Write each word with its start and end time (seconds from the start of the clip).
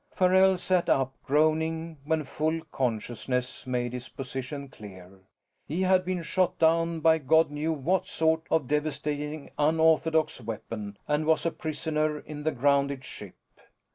Farrell 0.15 0.57
sat 0.57 0.89
up, 0.89 1.13
groaning, 1.23 1.99
when 2.05 2.23
full 2.23 2.59
consciousness 2.71 3.67
made 3.67 3.93
his 3.93 4.09
position 4.09 4.67
clear. 4.67 5.19
He 5.67 5.83
had 5.83 6.03
been 6.05 6.23
shot 6.23 6.57
down 6.57 7.01
by 7.01 7.19
God 7.19 7.51
knew 7.51 7.71
what 7.71 8.07
sort 8.07 8.41
of 8.49 8.67
devastating 8.67 9.51
unorthodox 9.59 10.41
weapon 10.41 10.97
and 11.07 11.27
was 11.27 11.45
a 11.45 11.51
prisoner 11.51 12.17
in 12.17 12.41
the 12.41 12.51
grounded 12.51 13.03
ship. 13.05 13.35